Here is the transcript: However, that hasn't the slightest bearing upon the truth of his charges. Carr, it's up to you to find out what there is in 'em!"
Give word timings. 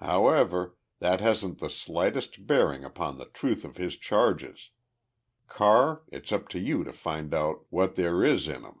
However, 0.00 0.74
that 0.98 1.20
hasn't 1.20 1.60
the 1.60 1.70
slightest 1.70 2.44
bearing 2.44 2.82
upon 2.82 3.18
the 3.18 3.26
truth 3.26 3.64
of 3.64 3.76
his 3.76 3.96
charges. 3.96 4.70
Carr, 5.46 6.02
it's 6.08 6.32
up 6.32 6.48
to 6.48 6.58
you 6.58 6.82
to 6.82 6.92
find 6.92 7.32
out 7.32 7.66
what 7.70 7.94
there 7.94 8.24
is 8.24 8.48
in 8.48 8.64
'em!" 8.66 8.80